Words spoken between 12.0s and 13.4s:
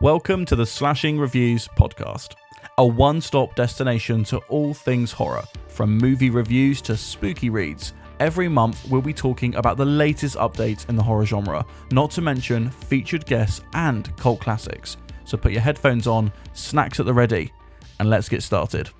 to mention featured